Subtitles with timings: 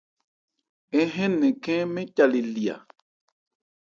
[0.99, 2.77] Ń hɛn nnɛn khɛ́n mɛ́n ca le li a.